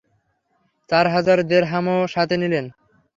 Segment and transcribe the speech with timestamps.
[0.89, 2.65] চার হাজার দেরহামও সাথে নিলেন।